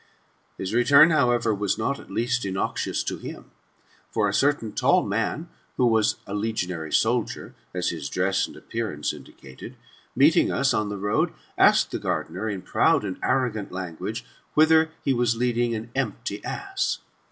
His 0.57 0.73
return, 0.73 1.11
however, 1.11 1.53
was 1.53 1.77
not, 1.77 1.99
at 1.99 2.09
least, 2.09 2.43
innoxious 2.43 3.03
to 3.03 3.19
him. 3.19 3.51
For 4.09 4.27
a 4.27 4.33
certain 4.33 4.71
tall 4.73 5.03
man, 5.03 5.35
and 5.35 5.47
who 5.77 5.85
was 5.85 6.15
a 6.25 6.33
legionary 6.33 6.91
soldier, 6.91 7.53
as 7.71 7.89
his 7.89 8.09
dress 8.09 8.47
and 8.47 8.55
appearance 8.57 9.13
indicated, 9.13 9.75
meeting 10.15 10.51
us 10.51 10.73
on 10.73 10.89
the 10.89 10.97
road, 10.97 11.33
asked 11.55 11.91
the 11.91 11.99
gardener, 11.99 12.49
in 12.49 12.63
proud 12.63 13.05
and 13.05 13.19
arrogant 13.21 13.71
language, 13.71 14.25
Whither 14.55 14.89
he 15.05 15.13
was 15.13 15.35
leading 15.37 15.75
an 15.75 15.91
empty 15.93 16.43
ass? 16.43 16.97